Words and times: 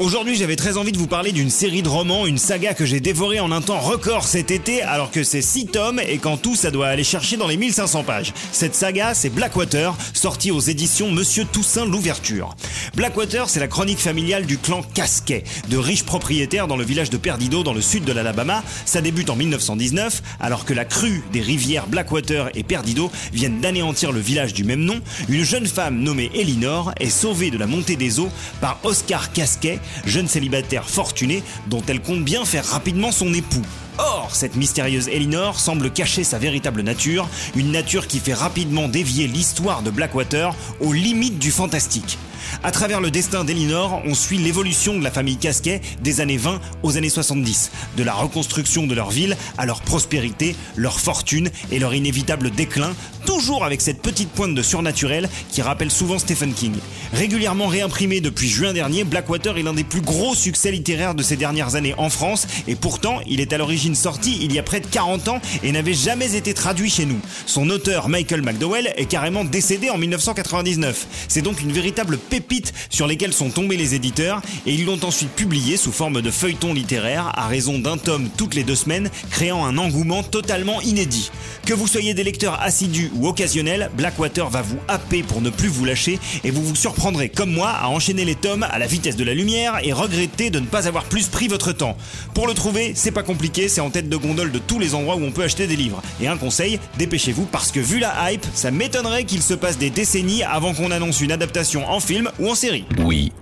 Aujourd'hui, 0.00 0.34
j'avais 0.34 0.56
très 0.56 0.78
envie 0.78 0.92
de 0.92 0.96
vous 0.96 1.06
parler 1.06 1.30
d'une 1.30 1.50
série 1.50 1.82
de 1.82 1.88
romans, 1.88 2.24
une 2.24 2.38
saga 2.38 2.72
que 2.72 2.86
j'ai 2.86 3.00
dévorée 3.00 3.38
en 3.38 3.52
un 3.52 3.60
temps 3.60 3.78
record 3.78 4.24
cet 4.24 4.50
été, 4.50 4.80
alors 4.80 5.10
que 5.10 5.22
c'est 5.22 5.42
6 5.42 5.66
tomes 5.66 6.00
et 6.00 6.16
qu'en 6.16 6.38
tout, 6.38 6.56
ça 6.56 6.70
doit 6.70 6.86
aller 6.86 7.04
chercher 7.04 7.36
dans 7.36 7.46
les 7.46 7.58
1500 7.58 8.04
pages. 8.04 8.32
Cette 8.50 8.74
saga, 8.74 9.12
c'est 9.12 9.28
Blackwater, 9.28 9.94
sortie 10.14 10.52
aux 10.52 10.60
éditions 10.60 11.10
Monsieur 11.10 11.44
Toussaint 11.44 11.84
l'Ouverture. 11.84 12.56
Blackwater, 12.96 13.50
c'est 13.50 13.60
la 13.60 13.68
chronique 13.68 13.98
familiale 13.98 14.46
du 14.46 14.56
clan 14.56 14.80
Casquet, 14.94 15.44
de 15.68 15.76
riches 15.76 16.04
propriétaires 16.04 16.66
dans 16.66 16.78
le 16.78 16.84
village 16.84 17.10
de 17.10 17.18
Perdido, 17.18 17.62
dans 17.62 17.74
le 17.74 17.82
sud 17.82 18.04
de 18.04 18.12
l'Alabama. 18.14 18.64
Ça 18.86 19.02
débute 19.02 19.28
en 19.28 19.36
1919, 19.36 20.22
alors 20.40 20.64
que 20.64 20.72
la 20.72 20.86
crue 20.86 21.22
des 21.30 21.42
rivières 21.42 21.86
Blackwater 21.86 22.48
et 22.54 22.62
Perdido 22.62 23.12
viennent 23.34 23.60
d'anéantir 23.60 24.12
le 24.12 24.20
village 24.20 24.54
du 24.54 24.64
même 24.64 24.80
nom. 24.80 25.02
Une 25.28 25.44
jeune 25.44 25.66
femme 25.66 26.00
nommée 26.00 26.30
Elinor 26.34 26.92
est 26.98 27.10
sauvée 27.10 27.50
de 27.50 27.58
la 27.58 27.66
montée 27.66 27.96
des 27.96 28.18
eaux 28.18 28.30
par 28.62 28.80
Oscar 28.82 29.30
Casquet, 29.34 29.78
jeune 30.04 30.28
célibataire 30.28 30.88
fortuné 30.88 31.42
dont 31.68 31.82
elle 31.88 32.00
compte 32.00 32.24
bien 32.24 32.44
faire 32.44 32.66
rapidement 32.66 33.12
son 33.12 33.32
époux. 33.34 33.62
Or, 33.98 34.30
cette 34.32 34.56
mystérieuse 34.56 35.08
Elinor 35.08 35.60
semble 35.60 35.90
cacher 35.90 36.24
sa 36.24 36.38
véritable 36.38 36.80
nature, 36.80 37.28
une 37.54 37.70
nature 37.70 38.06
qui 38.06 38.18
fait 38.18 38.34
rapidement 38.34 38.88
dévier 38.88 39.26
l'histoire 39.26 39.82
de 39.82 39.90
Blackwater 39.90 40.54
aux 40.80 40.92
limites 40.92 41.38
du 41.38 41.50
fantastique. 41.50 42.18
À 42.62 42.72
travers 42.72 43.00
le 43.00 43.10
destin 43.10 43.44
d'Elinor, 43.44 44.02
on 44.04 44.14
suit 44.14 44.38
l'évolution 44.38 44.98
de 44.98 45.04
la 45.04 45.10
famille 45.10 45.36
Casquet 45.36 45.80
des 46.02 46.20
années 46.20 46.36
20 46.36 46.60
aux 46.82 46.96
années 46.96 47.08
70, 47.08 47.70
de 47.96 48.02
la 48.02 48.14
reconstruction 48.14 48.86
de 48.86 48.94
leur 48.94 49.10
ville 49.10 49.36
à 49.58 49.66
leur 49.66 49.82
prospérité, 49.82 50.56
leur 50.76 50.98
fortune 50.98 51.50
et 51.70 51.78
leur 51.78 51.94
inévitable 51.94 52.50
déclin, 52.50 52.92
toujours 53.30 53.64
avec 53.64 53.80
cette 53.80 54.02
petite 54.02 54.30
pointe 54.30 54.56
de 54.56 54.62
surnaturel 54.62 55.28
qui 55.52 55.62
rappelle 55.62 55.92
souvent 55.92 56.18
Stephen 56.18 56.52
King. 56.52 56.74
Régulièrement 57.12 57.68
réimprimé 57.68 58.20
depuis 58.20 58.48
juin 58.48 58.72
dernier, 58.72 59.04
Blackwater 59.04 59.56
est 59.56 59.62
l'un 59.62 59.72
des 59.72 59.84
plus 59.84 60.00
gros 60.00 60.34
succès 60.34 60.72
littéraires 60.72 61.14
de 61.14 61.22
ces 61.22 61.36
dernières 61.36 61.76
années 61.76 61.94
en 61.96 62.10
France 62.10 62.48
et 62.66 62.74
pourtant 62.74 63.20
il 63.28 63.40
est 63.40 63.52
à 63.52 63.58
l'origine 63.58 63.94
sorti 63.94 64.36
il 64.42 64.52
y 64.52 64.58
a 64.58 64.64
près 64.64 64.80
de 64.80 64.86
40 64.86 65.28
ans 65.28 65.40
et 65.62 65.70
n'avait 65.70 65.94
jamais 65.94 66.34
été 66.34 66.54
traduit 66.54 66.90
chez 66.90 67.06
nous. 67.06 67.20
Son 67.46 67.70
auteur 67.70 68.08
Michael 68.08 68.42
McDowell 68.42 68.92
est 68.96 69.06
carrément 69.06 69.44
décédé 69.44 69.90
en 69.90 69.98
1999. 69.98 71.06
C'est 71.28 71.42
donc 71.42 71.62
une 71.62 71.70
véritable 71.70 72.18
pépites 72.18 72.74
sur 72.88 73.06
lesquelles 73.06 73.32
sont 73.32 73.50
tombés 73.50 73.76
les 73.76 73.94
éditeurs 73.94 74.42
et 74.66 74.74
ils 74.74 74.86
l'ont 74.86 75.04
ensuite 75.04 75.30
publié 75.30 75.76
sous 75.76 75.92
forme 75.92 76.20
de 76.20 76.30
feuilleton 76.32 76.74
littéraire 76.74 77.30
à 77.36 77.46
raison 77.46 77.78
d'un 77.78 77.96
tome 77.96 78.28
toutes 78.36 78.56
les 78.56 78.64
deux 78.64 78.74
semaines, 78.74 79.08
créant 79.30 79.64
un 79.64 79.78
engouement 79.78 80.24
totalement 80.24 80.80
inédit. 80.80 81.30
Que 81.64 81.74
vous 81.74 81.86
soyez 81.86 82.12
des 82.12 82.24
lecteurs 82.24 82.60
assidus 82.60 83.12
ou 83.14 83.19
occasionnels, 83.28 83.90
Blackwater 83.96 84.48
va 84.48 84.62
vous 84.62 84.78
happer 84.88 85.22
pour 85.22 85.40
ne 85.40 85.50
plus 85.50 85.68
vous 85.68 85.84
lâcher 85.84 86.18
et 86.44 86.50
vous 86.50 86.62
vous 86.62 86.74
surprendrez 86.74 87.28
comme 87.28 87.52
moi 87.52 87.70
à 87.70 87.88
enchaîner 87.88 88.24
les 88.24 88.34
tomes 88.34 88.66
à 88.70 88.78
la 88.78 88.86
vitesse 88.86 89.16
de 89.16 89.24
la 89.24 89.34
lumière 89.34 89.78
et 89.82 89.92
regretter 89.92 90.50
de 90.50 90.60
ne 90.60 90.66
pas 90.66 90.88
avoir 90.88 91.04
plus 91.04 91.28
pris 91.28 91.48
votre 91.48 91.72
temps. 91.72 91.96
Pour 92.34 92.46
le 92.46 92.54
trouver, 92.54 92.92
c'est 92.94 93.10
pas 93.10 93.22
compliqué, 93.22 93.68
c'est 93.68 93.80
en 93.80 93.90
tête 93.90 94.08
de 94.08 94.16
gondole 94.16 94.52
de 94.52 94.58
tous 94.58 94.78
les 94.78 94.94
endroits 94.94 95.16
où 95.16 95.24
on 95.24 95.32
peut 95.32 95.42
acheter 95.42 95.66
des 95.66 95.76
livres. 95.76 96.02
Et 96.20 96.28
un 96.28 96.36
conseil, 96.36 96.78
dépêchez-vous 96.98 97.46
parce 97.46 97.72
que 97.72 97.80
vu 97.80 97.98
la 97.98 98.32
hype, 98.32 98.46
ça 98.54 98.70
m'étonnerait 98.70 99.24
qu'il 99.24 99.42
se 99.42 99.54
passe 99.54 99.78
des 99.78 99.90
décennies 99.90 100.42
avant 100.42 100.74
qu'on 100.74 100.90
annonce 100.90 101.20
une 101.20 101.32
adaptation 101.32 101.88
en 101.90 102.00
film 102.00 102.30
ou 102.38 102.48
en 102.50 102.54
série. 102.54 102.84
Oui, 103.04 103.32